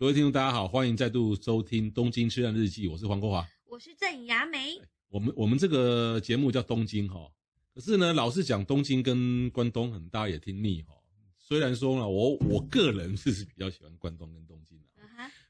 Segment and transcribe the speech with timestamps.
[0.00, 4.80] 各位听众，大家好，欢迎再度收听《东京吃汉日记》，我是黄国华，我是郑雅梅。
[5.08, 7.28] 我们我们这个节目叫东京哈，
[7.74, 10.94] 可是呢，老是讲东京跟关东，很大家也听腻哈。
[11.36, 15.02] 虽然说呢，我我个人是比较喜欢关东跟东京的，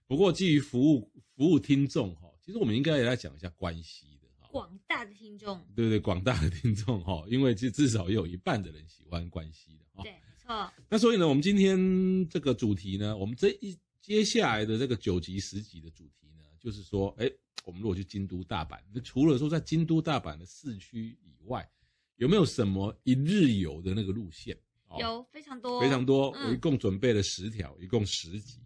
[0.07, 4.49] 不过基于服务服务听众哈，其实我们应该也来讲一下关西的哈。
[4.51, 10.03] 广大的听众，对对，广大的听众哈，因为至至少也有一半的人喜欢关西的哈。
[10.03, 10.73] 对，没错。
[10.89, 13.77] 那所以呢，我们今天这个主题呢，我们这一。
[14.09, 17.31] 接下来的这个九集十集的主题呢，就是说，哎，
[17.67, 21.71] 我们如果去京都、大阪，那除了说在京都、大阪的市区以外，
[22.17, 24.59] 有没有什么一日游的那个路线？
[24.99, 26.31] 有非常多，非常多。
[26.31, 28.63] 我一共准备了十条，嗯、一共十集。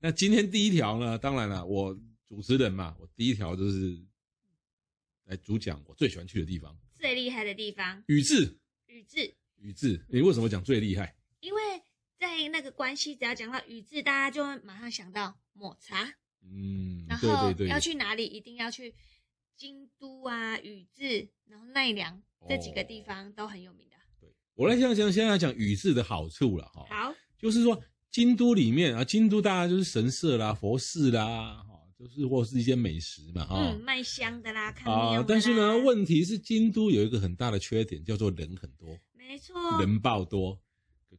[0.00, 3.96] 那今天第一条呢，当然了，我主持人嘛，我第一条就是
[5.26, 8.58] 来主讲我最喜欢去的地方，最厉害的地方，宇治。
[8.88, 11.14] 宇治，宇治，你为什么讲最厉害？
[12.48, 16.14] 那个关系，只要讲到宇治，大家就会马上想到抹茶。
[16.42, 18.94] 嗯，然后要去哪里，一定要去
[19.56, 23.96] 京都啊、宇治，然后奈良这几个地方都很有名的。
[24.18, 26.86] 对，我来想想，现在讲宇治的好处了哈。
[26.88, 27.78] 好，就是说
[28.10, 35.24] 京都里面啊，京都大家就是神社啦、佛寺啦，哈，就是或是一些美食嘛，哈，嗯，卖香的啦，看庙的啦。
[35.28, 40.58] 但是呢，问题是京都有一个很大的缺点，叫做人很多，没错，人爆多。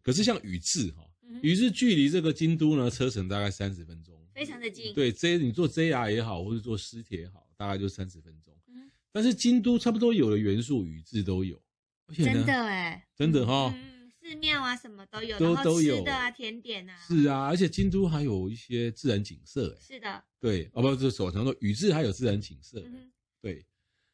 [0.01, 1.07] 可是像宇治哈，
[1.41, 4.93] 宇治距离这个京都呢，车程大概三十分钟，非常的近。
[4.93, 8.53] 对，J 你坐 JR 也好，或者坐私铁也好，大概就三十分钟。
[9.13, 11.61] 但是京都差不多有的元素，宇治都有。
[12.15, 13.73] 真的哎，真的哈。
[13.75, 15.97] 嗯，寺庙啊什么都有，都都有。
[15.97, 16.95] 吃的啊，甜点啊。
[17.07, 19.77] 是啊，而且京都还有一些自然景色。
[19.81, 20.23] 是的。
[20.39, 22.83] 对，哦不，是所常说宇治还有自然景色。
[23.41, 23.65] 对。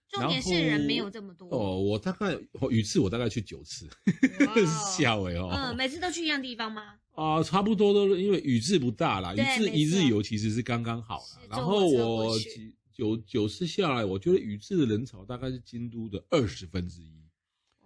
[0.10, 1.82] 重点是人没有这么多哦。
[1.82, 2.34] 我大概
[2.72, 3.90] 宇治我大概去九次，
[4.98, 5.52] 笑哎哦。
[5.52, 6.96] 嗯，每次都去一样地方吗？
[7.18, 11.42] 啊，差不多都，因为宇治不大啦，宇治一日游其实是刚刚好啦。
[11.50, 12.38] 然后我
[12.94, 17.28] 九九次下来，我觉得宇治的人潮大概是京都的二十分之一，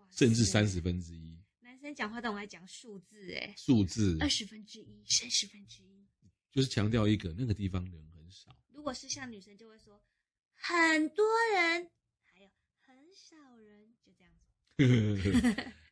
[0.09, 1.39] 甚至三十分之一。
[1.61, 6.05] 男生讲话都很爱讲数字哎，数字二十分之一，三十分之一，
[6.51, 8.53] 就是强调一个那个地方人很少。
[8.73, 10.03] 如果是像女生就会说
[10.55, 11.25] 很多
[11.55, 11.89] 人。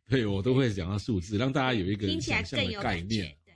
[0.10, 3.38] 对，我都会讲到数字，让大家有一个想象的概念。
[3.46, 3.54] 对，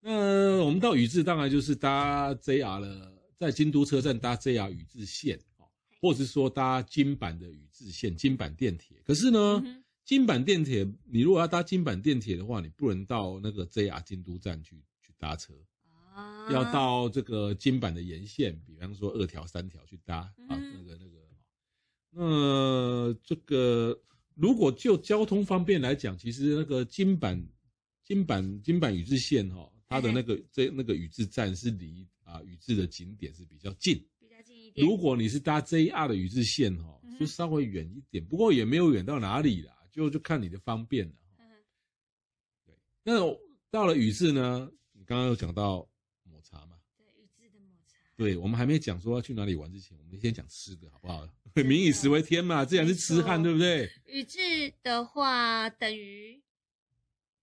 [0.00, 5.38] 那我们到宇治当然就是搭 JR 了，在京都车站搭 JR 宇治线，
[6.00, 8.96] 或者是说搭金版的宇治线、金版电铁。
[9.04, 9.62] 可是呢，
[10.06, 15.52] 京阪电铁，你如果要搭金版电铁的话，你不能到那个 JR 京都站去去搭车，
[16.50, 21.18] 要到这个金板的沿线，比方说二条、三条去搭啊，那个那个，
[22.10, 24.00] 那这个。
[24.38, 27.44] 如果就交通方便来讲，其实那个金板、
[28.04, 34.86] 金板、金板宇治线哈，它的那个这那个宇治站是离啊宇治的景点是比较近，比较近一点。
[34.86, 41.14] 如果你是搭 JR 的宇治线哈，就稍微远一点，不过也没有远到哪里啦，就就看你的方便了。
[42.64, 43.18] 对，那
[43.72, 45.84] 到了宇治呢，你刚刚有讲到
[46.22, 46.77] 抹茶嘛？
[48.18, 51.26] 对，我们还没讲说要去哪里玩之前，我们先讲吃的好不好？
[51.54, 53.88] 民以食为天嘛，自然是吃汉，对不对？
[54.06, 56.42] 宇治的话等于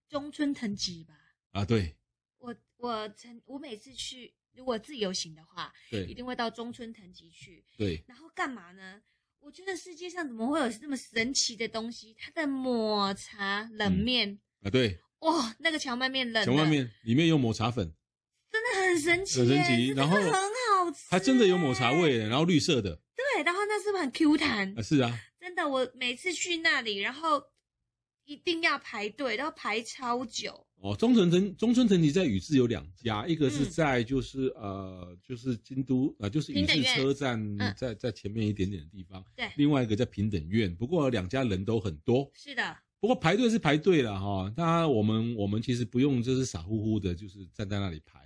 [0.09, 1.13] 中村藤吉吧？
[1.51, 1.95] 啊，对。
[2.39, 7.63] 我我曾我每次去，如果自由行的话，对，一定会到中村藤吉去。
[7.77, 8.03] 对。
[8.05, 9.01] 然后干嘛呢？
[9.39, 12.13] 我觉得世界上怎么会有这么神奇的东西？
[12.19, 14.99] 它的抹茶冷面啊，对。
[15.19, 16.43] 哇，那个荞麦面冷。
[16.43, 17.93] 荞麦面里面有抹茶粉，
[18.51, 19.87] 真的很神奇，很神奇。
[19.93, 20.23] 然后很
[20.85, 22.99] 好吃，还真的有抹茶味，然后绿色的。
[23.15, 24.77] 对，然后那是不是很 Q 弹？
[24.77, 27.41] 啊，是啊，真的，我每次去那里，然后
[28.25, 30.65] 一定要排队，然后排超久。
[30.77, 39.23] 哦，中村藤中村藤吉在宇治有两家，一个是在就是、嗯、呃就是京都啊、呃，就是宇治车站在在前面一点点的地方。
[39.35, 42.29] 对、嗯，另外一个在平等院，不过两家人都很多。
[42.35, 48.24] 是的，不过排队是排队了哈，当然我们我们其实不用就是傻乎乎的，就是站在那里排。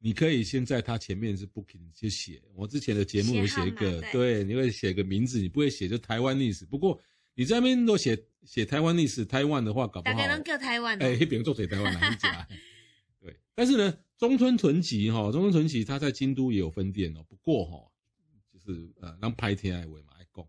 [0.00, 6.64] 你可以先在他前面是 booking 就写，我之前的节目有写一个，对，你会写个名字，你不会写就台湾历史。
[6.64, 7.00] 不过
[7.34, 10.14] 你在那边都写写台湾历史，台湾的话搞不好。
[10.14, 10.96] 大家能叫台湾。
[11.02, 12.46] 哎，别人做谁台湾哪一家？
[13.20, 17.24] 对，但是呢，中村屯吉哈，中村屯吉他在京都也有分店哦。
[17.28, 17.90] 不过哈，
[18.52, 20.46] 就是呃，让拍天爱为嘛爱讲，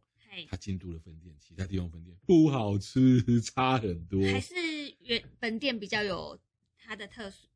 [0.47, 4.21] 他京都的分店，其他地方分店不好吃，差很多。
[4.31, 4.53] 还是
[4.99, 6.39] 原本店比较有
[6.77, 7.47] 它的特殊？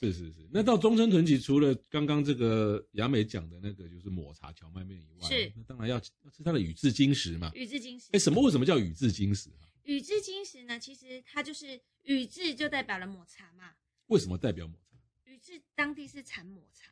[0.00, 0.48] 是是是。
[0.52, 7.50] 那到中村屯吉，除了刚刚这个雅美讲的那个就是抹茶荞麦面以外，是那当然要要吃它的宇治金石嘛。
[7.54, 8.08] 宇治金石。
[8.12, 8.42] 哎，什么？
[8.42, 9.50] 为什么叫宇治金石？
[9.84, 10.78] 宇治金石呢？
[10.78, 13.72] 其实它就是宇治就代表了抹茶嘛。
[14.06, 14.98] 为什么代表抹茶？
[15.24, 16.90] 宇治当地是产抹茶。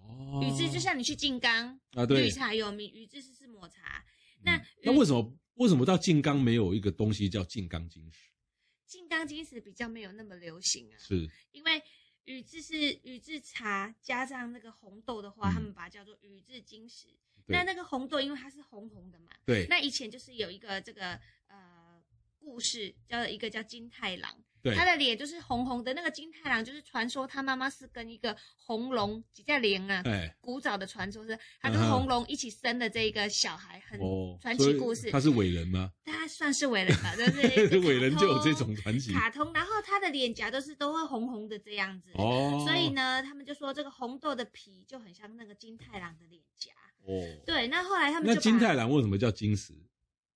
[0.00, 0.40] 哦。
[0.44, 4.04] 宇治就像你去静冈啊，对，绿茶有名，宇治是是抹茶。
[4.38, 8.18] 嗯、那那为什么为什么到静冈没有一个东西叫静冈金石？
[8.86, 10.96] 静冈金石比较没有那么流行啊。
[10.98, 11.28] 是。
[11.50, 11.82] 因为
[12.26, 17.08] 宇治是宇治茶加上那个红豆的话，嗯、他们把它叫做宇治金石。
[17.46, 19.30] 那那个红豆因为它是红红的嘛。
[19.44, 19.66] 对。
[19.68, 21.18] 那以前就是有一个这个
[21.48, 21.84] 呃。
[22.38, 25.94] 故事叫一个叫金太郎，对，他的脸就是红红的。
[25.94, 34.00] 那个金太郎就是传说他妈妈是跟一个红龙几叫灵啊，对，古早的传说是他跟红龙一起生的这一个小孩，很
[34.40, 35.08] 传奇故事。
[35.12, 35.92] 他是伟人吗？
[36.04, 39.12] 他算是伟人吧， 就是伟人就有这种传奇。
[39.12, 46.72] 卡通，然后他的脸颊都是都会红红的这样子，哦，所以呢，他们就说这个红豆的皮就很像那个金太郎的脸颊，
[47.04, 47.68] 哦，对。
[47.68, 49.72] 那后来他们那金太郎为什么叫金石？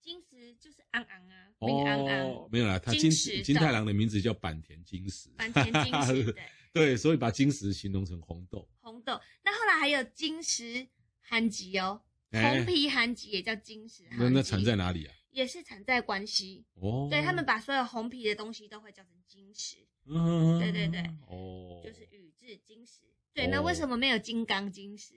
[0.00, 1.39] 金石就是昂昂啊。
[1.60, 6.32] 哦，没有啦，他金金太郎的名字叫坂田金石，坂田金石，
[6.72, 8.68] 对对，所以把金石形容成红豆。
[8.80, 10.88] 红豆，那后来还有金石
[11.20, 12.00] 韩吉哦，
[12.32, 14.04] 红皮韩吉也叫金石。
[14.18, 15.14] 那那产在哪里啊？
[15.30, 17.06] 也是产在关西哦。
[17.10, 19.86] 对，他们把所有红皮的东西都会叫成金石。
[20.06, 23.02] 嗯，对对对，哦，就是宇治金石。
[23.34, 25.14] 对，那为什么没有金刚金石？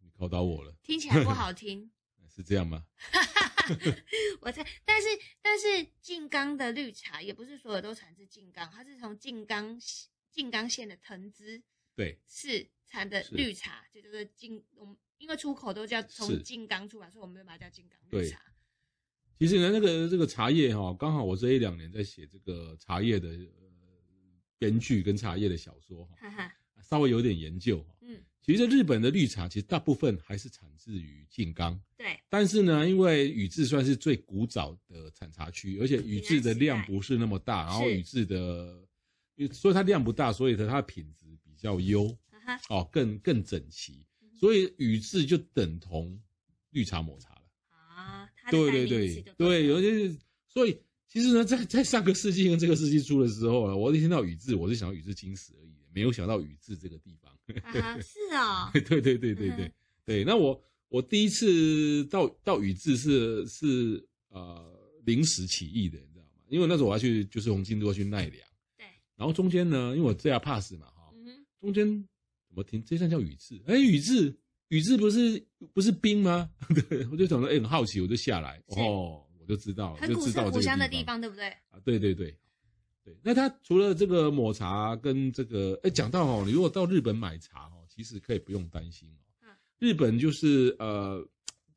[0.00, 1.90] 你考倒我了，听起来不好听。
[2.34, 2.84] 是这样吗？
[4.42, 5.08] 我猜，但是
[5.40, 9.80] 但是静冈的绿茶也不是所有都产自静冈，它是从静冈
[10.30, 11.62] 静冈县的藤枝
[11.94, 18.42] 对是产的绿茶，就就是静我们因为出口都叫从静冈出来，所以我们就把它叫静冈绿茶。
[19.38, 23.70] 其实呢，那个这个茶叶哈，刚好我这一两年在写这个茶叶的呃
[24.58, 26.52] 编剧跟茶叶的小说哈，
[26.82, 28.22] 稍微有点研究嗯。
[28.44, 32.20] 其实日本的绿茶其实大部分还是产自于静冈，对。
[32.28, 38.86] 但是呢，因为宇治算是最古早的产茶区，而且宇治的量不是那么大，然后宇治的，
[39.50, 42.14] 所以它量不大，所以它它的品质比较优，
[42.68, 44.04] 哦，更更整齐，
[44.38, 46.20] 所以宇治就等同
[46.70, 47.42] 绿茶抹茶了。
[47.70, 48.28] 啊。
[48.50, 50.14] 对对对对，有些
[50.46, 57.32] 所以其实呢，在在上个世纪跟这个世纪初的时候啊，我一听到宇治，我是想到宇治金石而已，没有想到宇治这个地方。
[57.62, 59.72] 啊，是 啊，对对对对对对，
[60.04, 60.24] 对。
[60.24, 64.64] 那我我第一次到到宇治是是呃
[65.04, 66.30] 临时起意的，你知道吗？
[66.48, 68.86] 因为那时候我要去就是红京都要去奈良，对。
[69.14, 71.12] 然后中间呢，因为我这样 pass 嘛，哈，
[71.60, 71.86] 中间
[72.48, 72.82] 怎么停？
[72.84, 74.34] 这站叫宇治，哎，宇治
[74.68, 76.50] 宇治不是不是冰吗？
[76.88, 81.48] 对，我就想说，哎，很好奇，我就下来，哦，我就知道了，就知道这个的地方对不对？
[81.70, 82.34] 啊，对对对。
[83.04, 89.48] 对，那它除了这个抹茶跟这个，哎，讲到哦，你如果到日本买茶哦，其实可以不用担心哦。
[89.78, 91.22] 日本就是呃，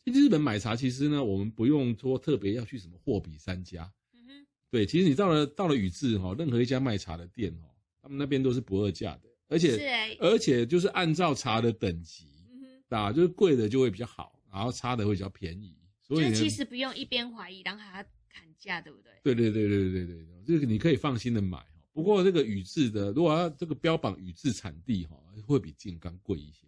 [0.06, 3.92] 日本买茶其实呢，我们不用说特别要去什么货比三家。
[4.14, 4.48] 嗯哼。
[4.70, 7.68] 对，其实你到了到了宇治哈，任何一家卖茶的店哈，
[8.02, 15.76] 他们那边都是不二价的，而且是而且就是按照茶的等级，嗯哼，啊，就是贵的就会比较好，然后差的会比较便宜。
[16.02, 19.12] 所以其实不用一边怀疑，然后还要砍价，对不对？
[19.24, 20.44] 对对对对对对对。
[20.46, 26.68] 这个你可以放心的买，不过这个宇治的，如果要这个标榜宇治产地哈，会比静冈贵一些。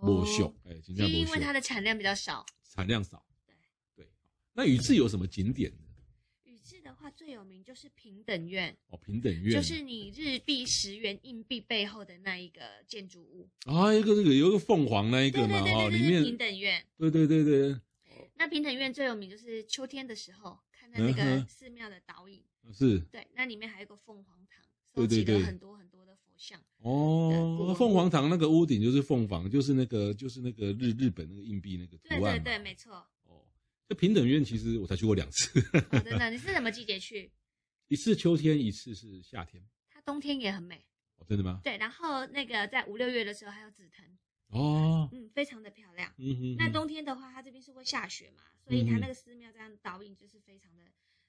[0.00, 3.24] 哦，秀，哎，静冈因为它的产量比较少，产量少。
[3.46, 3.54] 对
[3.94, 4.10] 对，
[4.54, 5.84] 那宇治有什么景点呢？
[6.44, 8.76] 宇治的话，最有名就是平等院。
[8.88, 13.48] 哦，平等院就是你日币十元硬币背后的那一个建筑物。
[13.66, 16.84] 啊，一个这个有一个凤凰那一个嘛，哈，里面平等院。
[16.96, 17.80] 对对对对。
[18.42, 22.42] 那平等院最有名就是秋天的时候，看到那个寺庙的倒影。
[22.72, 26.60] 是对，那里面还有个凤凰堂，收集了很多很多的佛像。
[26.78, 32.34] 哦，凤凰堂那个屋顶就是凤凰，就是那个就是那个日日本那个硬币那个图案。
[32.34, 32.96] 对对对，没错。
[33.26, 33.46] 哦，
[33.88, 35.62] 这平等院其实我才去过两次。
[36.02, 36.30] 真的？
[36.30, 37.30] 你是什么季节去？
[37.86, 39.64] 一次秋天，一次是夏天。
[39.88, 40.84] 它冬天也很美。
[41.14, 41.60] 哦，真的吗？
[41.62, 44.04] 对，然后那个在五六月的时候还有紫藤。
[44.52, 45.08] 哦。
[45.12, 46.14] 嗯，非常的漂亮。
[46.16, 46.56] 嗯哼。
[46.56, 50.82] 那冬天的话，它这边是会下雪嘛，所以它那个寺庙这样倒影就是非常的。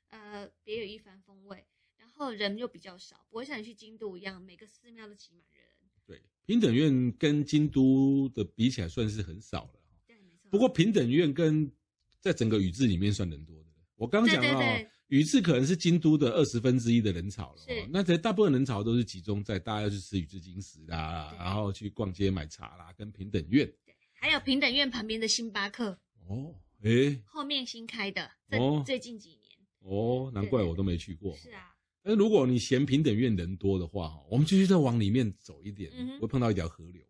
[0.10, 1.66] 呃，别有一番风味，
[1.98, 5.64] 然后人又比较少，不会像你去京都一样，每个寺庙都挤满人。
[6.06, 9.82] 对，平等院跟京都的比起来算是很少了。
[10.06, 10.52] 对，没错。
[10.52, 11.72] 不过平等院跟
[12.20, 13.70] 在整个宇治里面算人多的。
[13.96, 17.62] 我刚刚讲了，宇治可能是京都的二十分之一的人潮了。
[17.62, 23.72] 是，那这大部分人潮都是集中在大家要去吃宇治金时啦，然后去逛街买茶啦，跟平等院。
[23.86, 26.00] 对，还有平等院旁边的星巴克。
[26.28, 28.28] 哦，诶，后面新开的。
[28.54, 29.52] 哦，最近几年。
[29.82, 31.38] 哦，难怪我都没去过。
[31.38, 31.76] 是啊。
[32.02, 37.04] 但如果你嫌平等院人多的话，我们继续再往里面走一点，嗯、会碰到一条河流。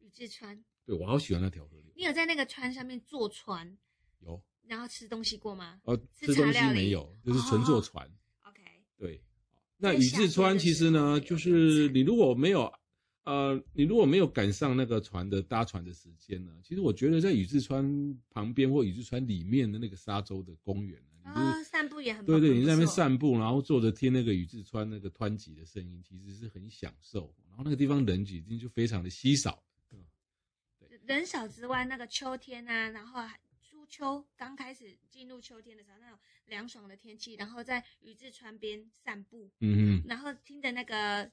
[0.00, 0.62] 宇治川。
[0.84, 1.90] 对，我好喜欢那条河流。
[1.96, 3.78] 你有在那个川上面坐船？
[4.20, 4.42] 有。
[4.68, 5.80] 然后吃东西过吗？
[5.84, 8.06] 哦，吃东西没有，就是纯坐船。
[8.42, 8.62] 哦、OK。
[8.98, 9.22] 对，
[9.76, 12.72] 那宇治川其实呢，就是你如果没有，
[13.24, 17.84] 呃，你如果没有赶上那个船的搭船的时间呢，其实我觉得在宇治川
[18.30, 27.34] 旁边或宇治川里面的那个沙洲的公园呢，啊、哦，散步也很对对，你在那边散步，然后坐着听那个宇治川那个湍急的声音，其实是很享受。
[27.48, 29.98] 然后那个地方人已经就非常的稀少，对，
[31.06, 33.20] 人少之外，那个秋天啊，然后。
[33.88, 41.30] 秋刚开始进入秋天的时候，那种凉爽的天气，然后在宇治川边散步，嗯嗯，然后听着那个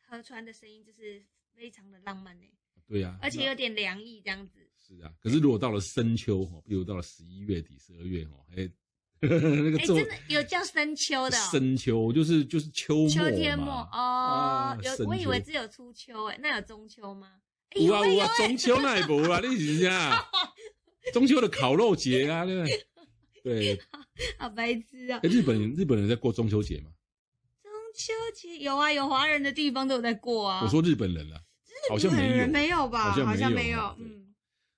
[0.00, 2.46] 河川的声音，就是非常的浪漫呢。
[2.86, 4.68] 对呀、啊，而且有点凉意这样子。
[4.76, 8.68] 是啊，可是如果到了深秋哈，比如到了十一月底、十二月哈，哎，
[9.20, 11.48] 那个哎，真的有叫深秋的、哦。
[11.52, 17.40] 深秋就是就是秋末秋天末哦，啊、有我以为只有初秋哎，那有中秋吗？
[17.76, 20.28] 有啊有啊，中秋那也无啊，你是啥？
[21.12, 22.86] 中秋的烤肉节啊，对不对？
[23.42, 23.80] 对，
[24.38, 25.18] 好白痴啊！
[25.22, 26.90] 哎，日本人日本人在过中秋节吗？
[27.62, 30.60] 中秋节有啊，有华人的地方都有在过啊。
[30.62, 31.42] 我说日本人了，
[31.88, 33.12] 好像没有，没有吧？
[33.12, 33.80] 好像没有。
[33.98, 34.34] 嗯，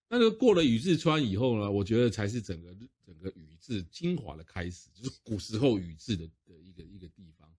[0.09, 2.73] 那个过了宇治川以后呢，我觉得才是整个
[3.05, 7.53] 整个宇治精华的开始，就是古时候宇治的的一个一个地方。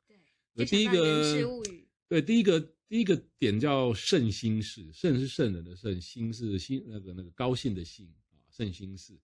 [0.55, 1.61] 对，第一个
[2.07, 8.09] 对，第一个第一个点叫圣心寺，圣是圣人的圣，心是心那个那个高兴的兴。
[8.55, 9.19] 胜兴寺，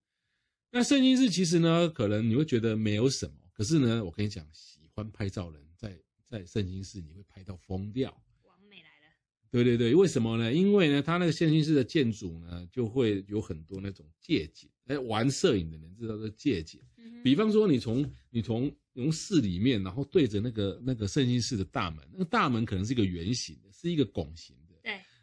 [0.72, 5.96] 那圣心寺其实呢，可能你会觉得没有什么，可是呢，我跟你讲，喜欢拍照人在
[6.28, 8.10] 在圣心寺你会拍到疯掉。
[8.44, 9.16] 网美来了。
[9.52, 10.52] 对对对，为什么呢？
[10.52, 14.68] 因为呢，它那个圣心寺的建筑呢，就会有很多那种借景。
[14.88, 16.82] 哎，玩摄影的人知道这借景。
[16.98, 17.22] 嗯。
[17.22, 24.59] 比方说你，你从你从从寺里面，然后对着那个那个圣心寺的大门，那个大门可能是一个圆形的，是一个拱形的。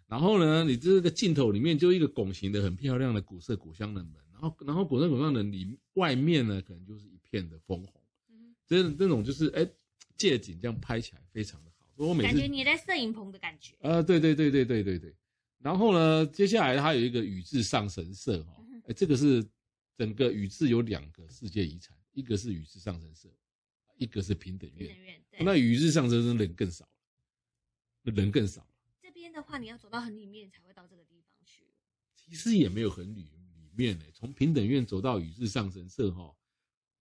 [0.09, 9.69] 然后呢，你这个镜头里面就一个拱形的很漂亮的古色古香的门，然后然后古色古香的里外面呢，可能就是一片的枫红，嗯，这这种就是哎，
[10.17, 11.89] 借景这样拍起来非常的好。
[11.97, 13.75] 所以我每次感觉你在摄影棚的感觉。
[13.81, 15.15] 呃，对对对对对对对。
[15.59, 19.45] 然后呢，接下来它有一个宇治上神社哈，哎，这个是
[19.97, 23.29] 整个宇治有两个世界遗产，一个是宇治上神社，
[23.97, 24.87] 一个是平等院。
[24.87, 25.45] 平等院对。
[25.45, 26.87] 那宇治上神社人更少，
[28.05, 28.65] 人更少。
[29.33, 31.65] 的话，你要走到很里面才会到这个地方去。
[32.15, 36.35] 其实也没有很里里面呢，从平等院走到宇治上神社哈，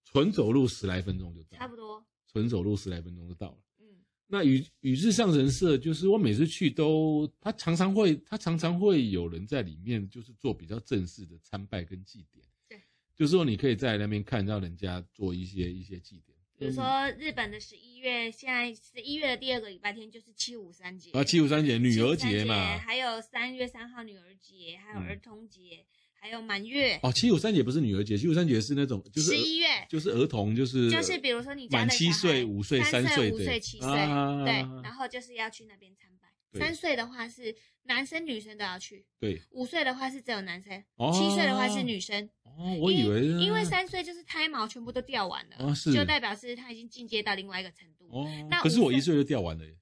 [0.03, 1.57] 纯走路十来分钟就到。
[1.57, 2.05] 差不多。
[2.27, 3.57] 纯走路十来分钟就到了。
[3.79, 3.86] 嗯。
[4.27, 12.45] 那宇宇治上神社就是我每次去都，他常常会他常常会有人在里面，就是做比较正式的参拜跟祭典。
[12.67, 12.81] 对。
[13.15, 16.35] 就是说你可以在那边看到人家做一些一些祭典。
[16.58, 21.12] 比如说日本的十一月，现在十一月的第二个礼拜天就是七五三节。
[21.12, 25.86] 啊，七五三节女儿节嘛，还有三月三号女儿节，还有儿童节，嗯、
[26.22, 26.98] 还有满月。
[27.04, 36.30] 哦，七五三节不是女儿节，七五三节是那种就是十一月，就是儿童，就是就是比如说你满七岁、五岁、三岁、五岁、七岁，对，然后就是要去那边参拜。
[36.54, 39.42] 三岁的话是男生女生都要去，对。
[39.52, 40.84] 五岁的话是只有男生，
[41.14, 42.30] 七岁的话是女生。
[42.44, 48.08] 哦，我以为因为三岁就是胎毛全部都掉完了，就代表是他已经进阶到另外一个程度。
[48.10, 49.75] 哦，那可是我一岁就掉完了耶。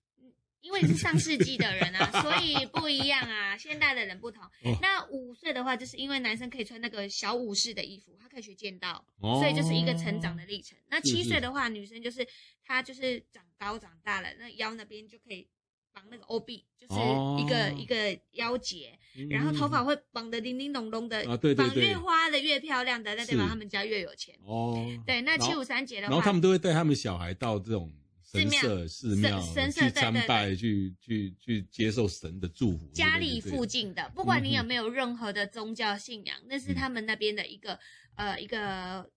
[0.62, 4.42] 因为你是上世纪的人啊， 所以不一样啊，现代的人不同。
[4.82, 10.78] 那五岁的话，就是因为男生可以穿那个小武士的衣服，他可以学剑道，所以就是一个成长的历程。
[10.88, 12.26] 那七岁的话，女生就是
[12.64, 15.46] 她就是长高长大了，那腰那边就可以。
[15.94, 16.94] 绑那个 OB 就是
[17.42, 24.38] 一个、哦、一个腰结，嗯、然后头发会绑得叮叮咚咚的，啊、对对对，绑越花的越漂亮的，那代表他们家越有钱。
[24.44, 24.76] 哦。
[25.06, 32.88] 对，那七五三节的话，然后他们都会带他们小孩到这种神社、寺庙、神社去参拜，去去去接受神的祝福。
[32.92, 37.80] 家里附近的，不管你有没有任何的宗教信仰，嗯、那是他们那边的一个
[38.16, 39.08] 呃一个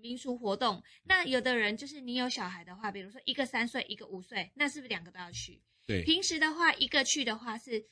[0.00, 0.82] 民俗活动。
[1.04, 5.60] 那有的人就是你有小孩的话，比如说一个三岁，一个五岁，那是不是两个都要去？
[5.88, 7.88] 对，平时的话，一个去的话是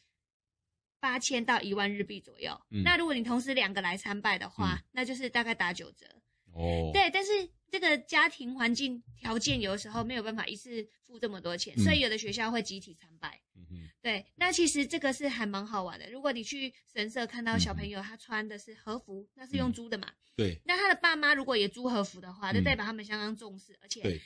[1.00, 2.52] 八千到一万日币左右。
[2.70, 6.06] 嗯，那如果你同时两个来参拜的话，嗯，那就是大概打九折。
[6.52, 7.30] 哦，对，但是
[7.70, 13.40] 这个家庭环境条件有的时候没有办法一次付这么多钱，嗯，所以有的学校会集体参拜。
[13.54, 16.10] 嗯哼，对，那其实这个是还蛮好玩的。
[16.10, 20.12] 如果你去神社看到小朋友他穿的是和服，嗯、那是用租的嘛？
[20.36, 20.60] 对。
[20.66, 24.20] 那他的爸妈如果也租和服的话，就代表他们相当重视，嗯、而且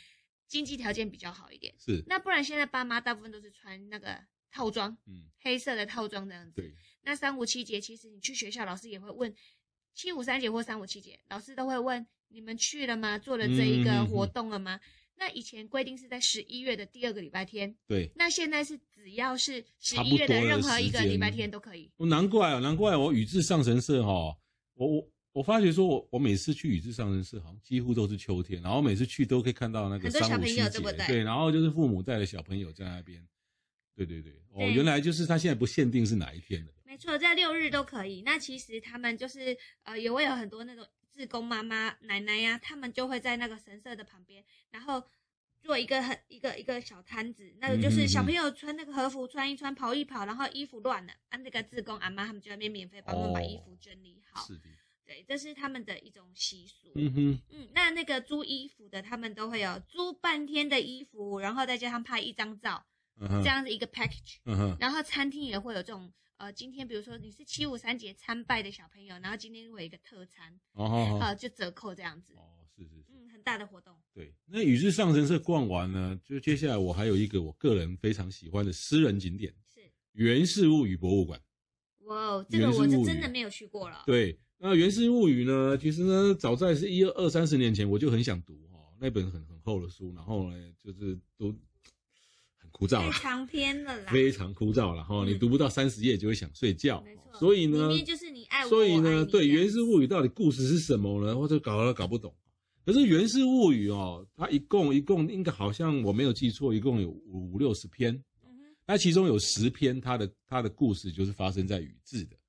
[0.51, 1.73] 经济条件比较好一点。
[1.79, 2.05] 是。
[2.07, 4.19] 那不然现在爸妈大部分都是穿那个
[4.51, 6.61] 套装，嗯，黑色的套装这样子。
[6.61, 6.75] 对。
[7.03, 9.33] 那三五七节，其实你去学校，老师也会问，
[9.95, 13.17] 七五三节或三五七节，老师都会问你们去了吗？
[13.17, 14.77] 做了这一个活动了吗？
[14.77, 18.11] 嗯嗯嗯那以前规定是在十一月的第二个礼拜天，对。
[18.17, 21.93] 那现在是只要是十一月的任何一个礼拜天都可以。
[21.99, 24.11] 我难怪啊，难怪我宇智上神社哈，
[24.77, 31.07] 我我我发觉说我我每次去宇治上神社好像几乎都是秋天，然后每次去都可以看到那个很多小朋友对不对？
[31.07, 33.27] 对，然后就是父母带着小朋友在那边，
[33.95, 38.23] 对对对，哦，原来就是他现在不限定是哪一天的，没错，在六日都可以。
[38.23, 40.87] 那其实他们就是呃，也会有很多那种。
[41.13, 45.05] 志工妈妈、奶奶呀、啊，他们就会在那个神社的旁边，然后
[45.61, 54.47] 做一个很一个一个小摊子，那个就是小朋友穿那个和服穿一穿，跑一跑，然后衣服乱了，啊，那个志工阿妈他们就在那边免费帮他们把衣服整理好。
[54.47, 54.69] 是的，
[55.11, 56.93] 对，这是他们的一种习俗。
[56.95, 62.87] 嗯哼，嗯，那那个租衣服的，他们都会有租半天的衣服，然后再加上拍一张照，
[63.19, 64.37] 这样子一个 package。
[64.45, 66.13] 嗯哼，然后餐厅也会有这种。
[66.37, 72.33] 呃，今天比如说你是七五三节参拜的小朋友，然后今天会有一个特餐，哦，呃，就折扣这样子。
[72.35, 73.95] 哦，是是是，嗯，很大的活动。
[74.15, 79.81] 对，那宇治上神社逛完呢，就接下来我还有一个我个人非常喜欢的私人景点，是
[80.13, 81.43] 源氏物语博物馆。
[82.05, 84.03] 哇，这个我是真的没有去过了。
[84.07, 91.49] 对，那源氏物语呢，其实呢，早在是一二二三十年前我就很想读哦，那本很很厚的书，然后呢，就是读
[92.59, 92.71] 很。
[92.73, 97.39] 枯燥了，长篇的啦，非常枯燥了哈，你读不到三十页就会想睡觉，没错。
[97.39, 101.37] 所以呢，里面就是你爱我，所以呢，对《源氏物语》到底故事是什么呢？
[101.37, 102.35] 或者搞都搞不懂。
[102.87, 108.19] 可是《源氏物语》哦，它一共一共应该好像我没有记错，一共有五六十篇，
[108.87, 112.40] 那其中有十篇它的它的故事就是发生在宇治的，对。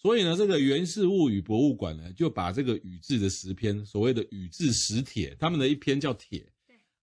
[0.00, 6.46] 所以呢，这个《源氏物语》博物馆呢，就把这个宇治的十篇所谓的宇治十帖，他们的一篇叫帖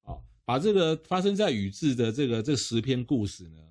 [0.04, 0.16] 啊。
[0.46, 3.62] 把这个发生在宇治的这个这十篇故事呢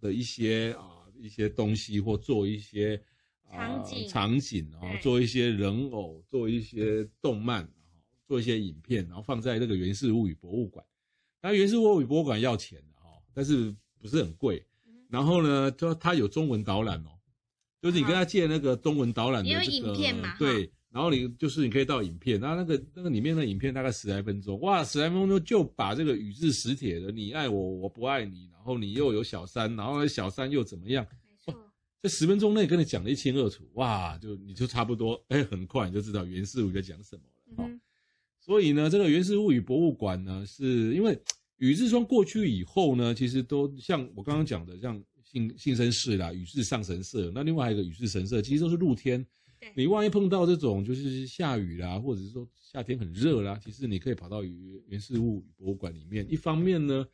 [0.00, 3.02] 的一些啊一些东西，或做一些
[3.50, 7.68] 场景场景，然后做一些人偶，做一些动漫，
[8.28, 10.84] 做一些影片，然后放在这个源氏物语博物馆。
[11.42, 14.64] 那源氏物语博物馆要钱的哈，但是不是很贵。
[15.08, 17.18] 然后呢，就它有中文导览哦，
[17.82, 20.70] 就是你跟他借那个中文导览的这个影片嘛，对。
[20.92, 31.06] 然后你就是你可以到影片，然后那个那个里面的影片大概十来分钟，哇，十来分钟就把这个宇治十帖的你爱我我不爱你，然后你又有小三，然后小三又怎么样？
[31.24, 31.56] 没错，
[32.02, 37.64] 这十分钟内跟你讲的一清二楚，哇，就你就差不多，哎，很快你就知道源氏物语在讲什么了。
[37.64, 37.80] 嗯、哦，
[38.40, 41.16] 所以呢，这个源氏物语博物馆呢，是因为
[41.58, 49.24] 宇治村过去以后呢，其实都像我刚刚讲的，像幸幸生寺啦、宇治上神社，那另外还有一个宇治神社，其实都是露天。
[49.76, 57.06] 你万一碰到这种就是下雨啦，或者是说夏天很热啦，其实你可以跑到源氏物语博物馆里面，一方面呢，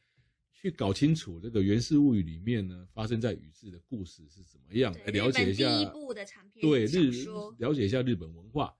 [0.52, 7.10] 去搞清楚这个源氏物语里面呢发生在宇治的故事是怎么样，来了解一下第一部的长篇对日
[7.58, 8.74] 了解一下日本文化。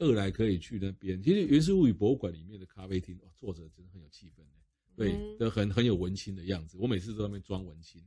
[0.00, 4.44] 二来可以去那边，其实源氏物语博物馆里面的咖啡厅，哦，作者真的很有气氛，
[4.94, 6.78] 对，都很很有文青的样子。
[6.78, 8.00] 我每次都在那边装文青。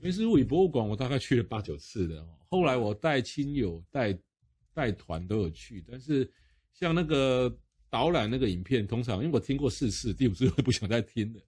[0.00, 2.26] 源氏物语博物馆，我大概去了八九次的。
[2.48, 4.18] 后来我带亲友、带
[4.72, 6.28] 带团都有去，但是
[6.72, 7.54] 像那个
[7.90, 11.40] 导览那个影片，通常因为我听过四次，第五次会不想再听了。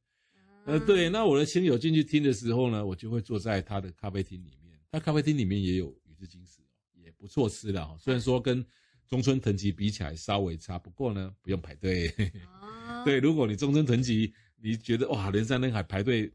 [0.67, 4.79] 呃，对，那我的亲友进去听的时候呢，我就会坐在他的咖啡厅里面。
[4.91, 6.61] 他咖啡厅里面也有宇治金石，
[6.93, 7.97] 也不错吃的哈。
[7.99, 8.65] 虽然说跟
[9.09, 12.13] 中村藤吉比起来稍微差，不过呢不用排队。
[13.03, 16.31] 对，如果你中村藤吉你觉得哇，连山人海排队。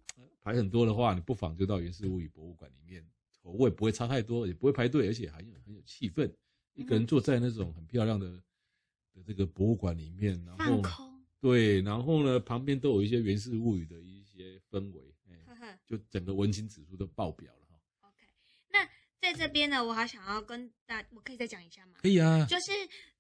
[0.48, 3.06] 排很多的话，你不妨就到源氏物语博物馆里面，
[3.44, 6.32] 口味不会差太多，也不会排队，而且还有很有气氛。
[6.74, 8.30] 一个人坐在那种很漂亮的
[9.14, 10.82] 的这个博物馆里面，然后
[11.42, 18.08] 对，然后呢，旁边都有一些源氏物语的一些氛围，哎，就整个温情指数都爆表了哈。
[18.08, 18.24] OK，
[18.70, 18.88] 那
[19.20, 21.96] 在这边呢，我还想要跟大，我可以再讲一下吗？
[22.02, 22.72] 可以啊，就是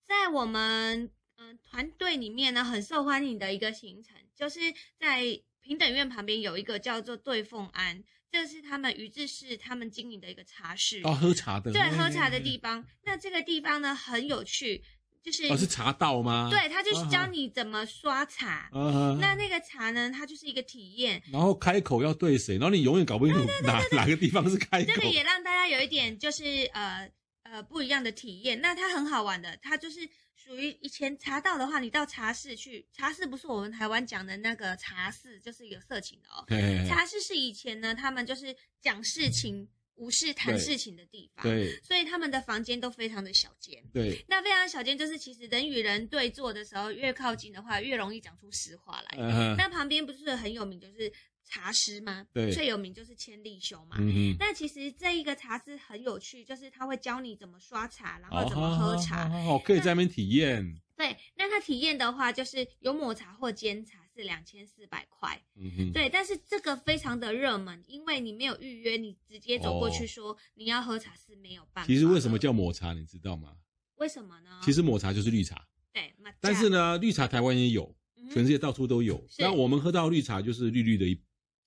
[0.05, 4.59] 在我们嗯团队里面呢，很受欢迎的一个行程，就是
[4.97, 5.43] 在。
[5.67, 8.01] 平等院旁边有一个叫做对凤庵，
[8.32, 12.86] 这是他们宇治市他们经营的一个茶室哦，喝茶的，对，喝茶的地方。
[13.03, 14.82] 那这个地方呢很有趣，
[15.21, 16.47] 就是哦，是茶道吗？
[16.49, 18.69] 对，他就是教你怎么刷茶。
[18.71, 21.21] 啊、那那个茶呢，它就是一个体验。
[21.34, 22.58] 然后开口要对谁？
[22.58, 24.93] 然后你永远搞不清楚哪哪个地方是开口。
[24.93, 27.12] 这个也让大家有一点就是呃。
[27.49, 28.60] 呃不一样的体验。
[28.60, 30.01] 那它很好玩的，它就是
[30.47, 36.45] 属于以前茶道的话，你到茶室去，茶室不是我们台湾讲的那个茶室，就是有色情的哦。
[36.47, 39.67] 嘿嘿嘿茶室是以前呢，他们就是讲事情。
[39.99, 44.23] 无事谈事情的地方，对，所以他们的房间都非常的小间，对。
[44.27, 49.17] 那非常小间，就是其实人与人对坐的时候，越靠近的话，越容易讲出实话来。
[49.17, 49.55] Uh-huh.
[49.57, 51.12] 那旁边不是很有名，就是
[51.47, 52.27] 茶师吗？
[52.33, 53.97] 对，最有名就是千利休嘛。
[53.99, 54.36] 嗯。
[54.39, 60.79] 那其实这一个茶师很有趣，就是他会教你怎么刷茶，然后怎么喝茶，哦，可以在那边体验。
[60.95, 63.99] 对，那他体验的话，就是有抹茶或煎茶。
[64.17, 71.86] 是两千四百块，嗯哼，对，但是这个非常的热门，因为你没有预约，你直接走过去说你要喝茶是没有办法。
[71.86, 73.53] 其实为什么叫抹茶，你知道吗？
[73.97, 74.60] 为什么呢？
[74.63, 77.95] 其实抹茶就是绿茶，对，但是呢，绿茶台湾也有，
[78.33, 79.23] 全世界到处都有。
[79.38, 81.13] 那我们喝到绿茶就是绿绿的一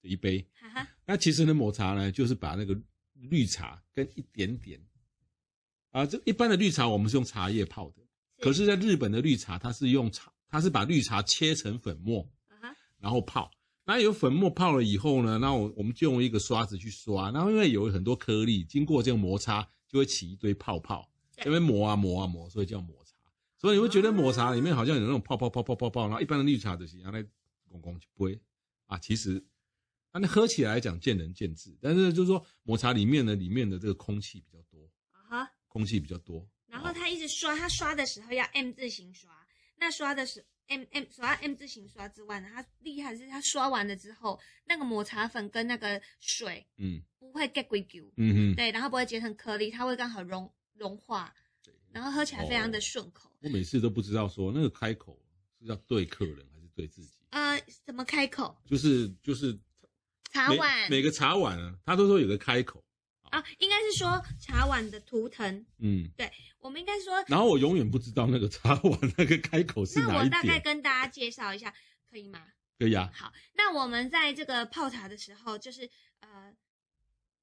[0.08, 0.88] 一杯，哈哈。
[1.06, 2.78] 那其实呢，抹茶呢，就是把那个
[3.14, 4.80] 绿茶跟一点点
[5.90, 8.02] 啊，这一般的绿茶我们是用茶叶泡的，
[8.38, 12.28] 可是在日本的绿茶，它是用茶，它是把绿茶切成粉末。
[12.98, 13.50] 然后泡，
[13.86, 21.10] 那有粉末泡了以后呢，那我我们就用一个刷子去刷，然后因为有很多颗粒，经过这样摩擦，就会起一堆泡泡，
[21.46, 23.14] 因为磨啊磨啊磨，所以叫抹茶。
[23.56, 27.24] 所以你会觉得抹茶里面好像有那种泡泡泡泡泡泡，然后一般的绿茶就是拿来
[27.70, 28.38] 公公就不会
[28.84, 28.98] 啊。
[28.98, 29.42] 其实，
[30.18, 36.48] 那喝起来来讲见仁见智，但是就是说抹茶里面呢，里面的这个空气比较多啊哈，空气比较多。
[36.66, 39.30] 然后他一直刷，他刷的时候要 M 字形刷，
[39.76, 40.44] 那刷的是。
[40.70, 53.28] M M 刷 M 字形刷之外呢，它厉害的是它刷完了之后，那个抹茶粉跟那个水，嗯，不会 get 归 u，嗯哼，对，然后不会结成颗粒，它会刚好融融化，对，然后喝起来非常的顺口。
[53.40, 55.20] 我每次都不知道说那个开口
[55.58, 57.14] 是要对客人还是对自己？
[57.30, 58.56] 呃，怎么开口？
[58.64, 59.58] 就是就是
[60.32, 62.82] 茶碗，每个茶碗啊，他都说有个开口。
[63.30, 67.22] 啊，应该是说茶碗的图腾，嗯，对，我们应该说。
[67.28, 70.06] 然后我永远不知道那个茶碗那个开口是哪。
[70.06, 71.72] 那我大概跟大家介绍一下，
[72.10, 72.44] 可以吗？
[72.76, 73.08] 可以啊。
[73.14, 75.88] 好，那我们在这个泡茶的时候，就是
[76.18, 76.52] 呃，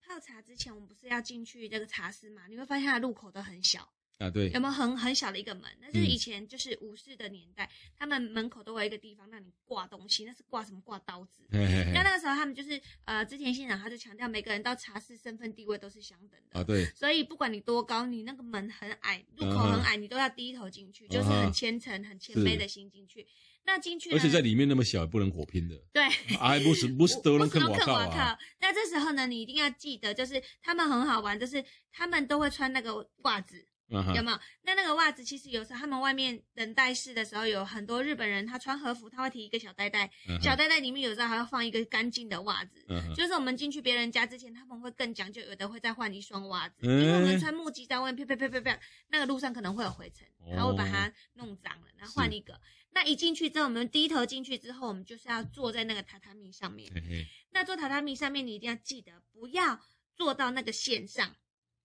[0.02, 2.48] 泡茶之前，我们不是要进去这个茶室嘛？
[2.50, 3.90] 你会发现它的入口都很小。
[4.18, 5.64] 啊，对，有没有很很小的一个门？
[5.80, 10.82] 那是以前就是武士的年代，嗯、他们门口都会有一个地方让你挂东西，那是挂什么？
[10.82, 11.44] 挂刀子。
[11.52, 16.60] 嘿嘿嘿，那那个时候他们就是呃，织田信长他就强调每个人到茶室身份地位都是相等的。
[16.60, 16.86] 啊，对。
[16.96, 23.28] 所以不管你多高，你那个门很矮，入口很矮，你都要低头进去，啊，就是很虔诚、很谦卑的心进去。
[23.66, 25.76] 那进去，而且在里面那么小，也不能火拼的。
[25.92, 26.04] 对，
[26.40, 28.36] 啊，不是不是都能啃瓦靠啊。
[28.62, 33.68] 那这时候呢，你一定要记得，就是他们很好玩，就是他们都会穿那个袜子。
[33.90, 34.16] Uh.
[34.16, 34.38] 有没有？
[34.64, 40.44] 那那个袜子其实有时候他们外面等待室的时候，有很多日本人，他穿和服，他会提一个小袋袋，uh.
[40.44, 42.86] 小袋袋里面有时候还要放一个干净的袜子。
[42.90, 43.16] Uh.
[43.16, 47.00] 就是我们进去别人家之前，他们会更讲究，有的会再换一双袜子，uh.
[47.00, 52.60] 因为我们穿木屐在外面，啪啪啪啪啪，那个路上可能会有灰尘，然后会把它弄脏了，然后换一个。
[52.92, 56.92] 那一进去之后，我们低头进去之后，我们就是要坐在那个榻榻米上面。
[56.92, 57.26] Uh.
[57.52, 59.80] 那坐榻榻米上面，你一定要记得不要
[60.14, 61.38] 坐到那个线上。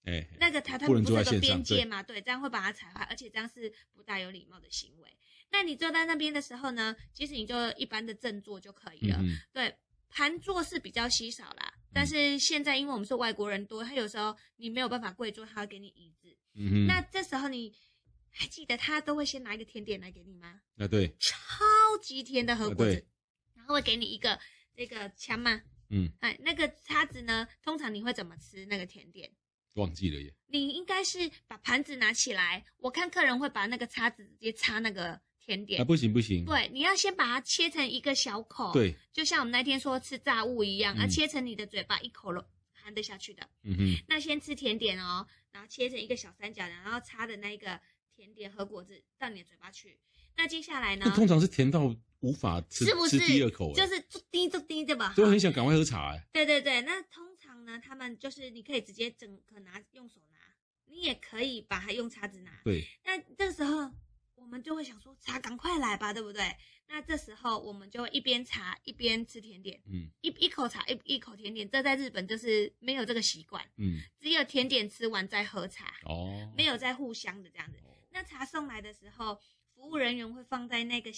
[0.05, 2.03] 哎、欸，那个榻榻米不是有个边界嘛？
[2.03, 5.17] 对，这样会把它踩坏，而且这样是不大有礼貌的行为。
[5.51, 9.19] 那你坐在那边的时候呢，其实你就一般的正坐就可以了。
[9.21, 9.77] 嗯、对，
[10.09, 11.91] 盘坐是比较稀少啦、嗯。
[11.93, 16.37] 但是现在因为我们是外国人多，他有时候你没有办法跪坐，他会给你椅子。
[16.55, 17.73] 嗯，那这时候你
[18.31, 20.63] 还记得他都会先拿一个甜点来给你吗？
[20.79, 21.65] 啊，对，超
[22.03, 23.07] 级甜的和果子，
[23.55, 24.41] 然后会给你一个
[24.75, 25.63] 这个枪吗。
[25.91, 27.47] 嗯，哎，那个叉子呢？
[27.63, 29.31] 通常你会怎么吃那个甜点？
[29.75, 30.35] 忘记了耶！
[30.49, 35.81] 你应该是把盘子拿起来，我看客人会把那个叉子直接插那个甜点。
[35.81, 36.45] 啊，不行不行！
[36.45, 38.73] 对，你要先把它切成一个小口。
[38.73, 43.49] 对，就像我们那天说吃炸物一样，啊，切成你的嘴巴一口了含得下去的。
[43.63, 44.05] 嗯哼。
[44.09, 47.81] 那先吃甜点哦，然后切成一个小三角，然后插的那一个
[48.15, 49.99] 甜点和果子到你的嘴巴去。
[50.37, 51.11] 那接下来呢？
[51.15, 53.19] 通常是甜到无法吃，是不是？
[53.19, 53.99] 吃第二口，就是
[54.31, 55.15] 滴就滴对吧？
[55.17, 56.27] 就很想赶快喝茶哎。
[56.31, 57.32] 对对对，那通。
[57.65, 60.39] 那他们就是你可以直接整个拿用手拿，
[60.87, 62.61] 你也可以把它用叉子拿。
[62.65, 62.85] 对。
[63.05, 63.91] 那这时候
[64.35, 66.43] 我们就会想说，茶赶快来吧，对不对？
[66.89, 69.81] 那这时候我们就会一边茶一边吃甜点。
[69.87, 70.11] 嗯。
[70.21, 73.65] 一一口茶一一口甜点，这在日本就是没有这个习惯。
[73.77, 74.01] 嗯。
[74.21, 75.95] 只有甜点吃完再喝茶。
[76.05, 76.53] 哦。
[76.57, 77.79] 没有在互相的这样子。
[78.11, 79.41] 那茶送来的时候，
[79.75, 81.11] 服务人员会放在那个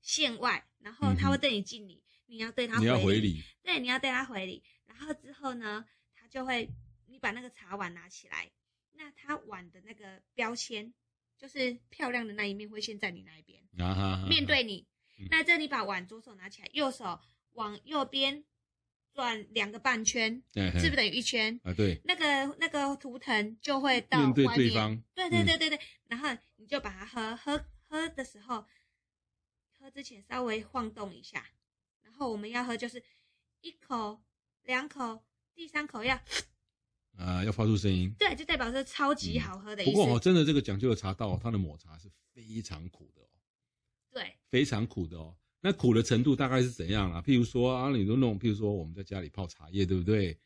[0.00, 2.84] 线外，然后他会对你敬礼，嗯，你要对他回礼。
[2.84, 3.42] 你要回礼。
[3.64, 4.62] 对，你要对他回礼。
[4.98, 5.84] 然后之后呢，
[6.14, 6.68] 他就会，
[7.06, 8.50] 你把那个茶碗拿起来，
[8.94, 10.92] 那他碗的那个标签，
[11.36, 14.86] 就是漂亮的那一面会先在你那一边，啊、哈哈面对你。
[15.30, 17.20] 那这你把碗左手拿起来，右手
[17.52, 18.44] 往右边
[19.12, 21.60] 转两个半圈，是不是等于一圈？
[21.62, 22.00] 啊，对。
[22.04, 25.00] 那个那个图腾就会到面对对方。
[25.14, 25.80] 对对对对对。
[26.06, 28.64] 然后你就把它喝喝喝的时候，
[29.78, 31.46] 喝之前稍微晃动一下，
[32.02, 33.02] 然后我们要喝就是
[33.60, 34.22] 一口、
[34.68, 35.18] 两口，
[35.54, 36.14] 第三口要
[37.16, 38.14] 啊，要发出声音。
[38.18, 39.92] 对，就代表是超级好喝的意思。
[39.92, 43.28] 不过哦，真的这个讲究的茶道，它的抹茶是非常苦的哦。
[44.12, 45.34] 对，非常苦的哦。
[45.62, 47.22] 那苦的程度大概是怎样啊？
[47.22, 50.38] 譬如说啊，你都弄，譬如说我们在家里泡茶叶，对不对？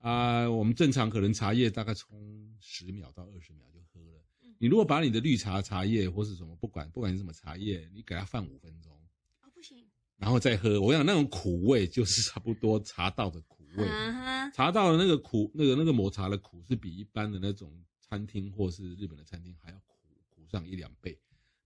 [0.00, 4.22] 啊、呃，我们正常可能茶叶大概冲十秒到二十秒就喝了。
[4.42, 8.92] 嗯、你如果把你的绿茶茶叶或是什么，不管不管是什么茶叶，你给它放五分钟，
[9.40, 10.78] 哦不行，然后再喝。
[10.78, 13.86] 我想那种苦味就是差不多茶道的苦味。
[13.86, 19.94] 啊、哈茶道的那个苦，那个那个抹茶的苦是比一般的那种餐厅或是日本的餐厅还要苦
[20.28, 21.18] 苦上一两倍。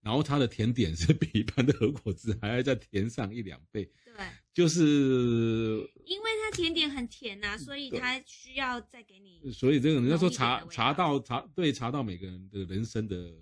[0.03, 4.15] 然后它的甜点是比一般的和果子还要再甜上一两倍，对，
[4.55, 4.81] 就是
[6.05, 9.51] 因为它甜点很甜呐、啊，所以它需要再给你。
[9.51, 13.35] 所以这个人家说茶茶道茶对茶道每个人的人生的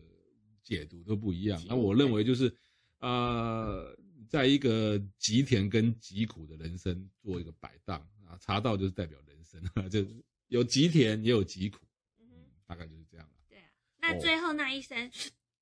[0.63, 1.63] 解读都不一样。
[1.69, 2.51] 那我认为就是，
[3.01, 3.95] 呃，
[4.27, 10.05] 在一个极甜跟极苦的人生做一个摆荡啊，茶道就是代表人生啊， 就
[10.49, 11.79] 有极甜也有极苦，
[12.67, 13.33] 大概就是这样了。
[13.49, 13.69] 对啊，
[13.99, 15.11] 那最后那一声。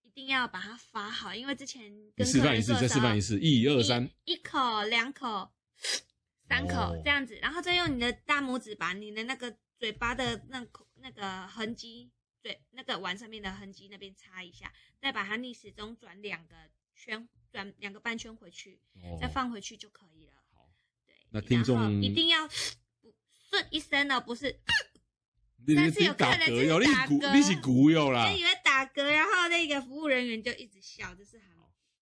[0.04, 5.50] 一定要把它发好，因为之前跟示范一次，再示范一次，一二三，一口、两口、
[6.46, 12.10] 三口这样子，然后再用你的大拇指把你的那个嘴巴的那口那个痕迹，
[12.42, 16.56] 嘴，那个碗上面的痕迹那边擦一下，再把它逆时钟转两个
[16.94, 18.82] 圈，转两个半圈回去，
[19.18, 20.21] 再放回去就可以
[21.32, 24.60] 那听众一定要顺一声哦，不是。
[25.76, 31.44] 但是有客人就是打嗝，你是鼓友啦，就以为打嗝，然后那个服务人员就一直笑，就是还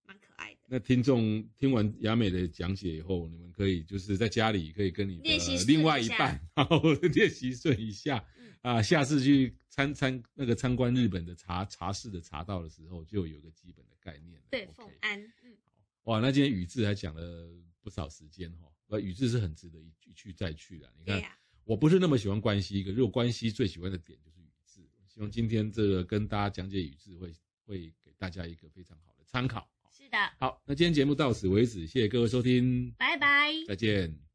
[0.07, 0.61] 蛮可爱的。
[0.66, 6.81] 那听众听完雅美的讲解以后，你们可以就是在家里可以跟你的另外一半，然后
[7.12, 8.25] 练习顺一下
[8.62, 14.40] 啊，下次去参参那个参观日本的茶茶室的茶道的时候，就有个基本的概念。
[14.51, 15.57] 对，凤安，嗯，
[16.05, 21.22] 哇，那今天宇智还讲了不少时间哈，那宇智是很值得一一去再去的，你看。
[21.64, 24.81] 我不是那么喜欢关西，可是我关西最喜欢的点就是宇智。
[25.07, 27.33] 希望今天这个跟大家讲解宇智会
[27.64, 29.70] 会给大家一个非常好的参考。
[29.92, 34.30] 是的，好，那今天节目到此为止，谢谢各位收听，拜拜，再见。